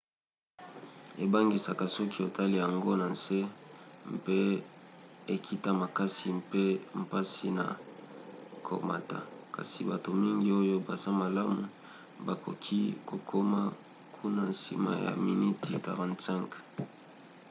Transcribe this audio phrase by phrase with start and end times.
[1.23, 3.37] ebangisaka soki otali yango na nse
[4.15, 4.37] mpe
[5.35, 6.63] ekita makasi mpe
[7.01, 7.65] mpasi na
[8.67, 9.19] komata
[9.55, 11.61] kasi bato mingi oyo baza malamu
[12.25, 13.61] bakoki kokoma
[14.15, 16.57] kuna nsima ya miniti 45